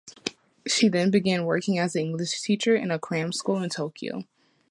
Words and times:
She 0.65 0.87
then 0.89 1.11
began 1.11 1.45
working 1.45 1.77
as 1.77 1.95
an 1.95 2.01
English 2.01 2.41
teacher 2.41 2.75
in 2.75 2.89
a 2.89 2.97
cram 2.97 3.31
school 3.31 3.61
in 3.61 3.69
Tokyo. 3.69 4.23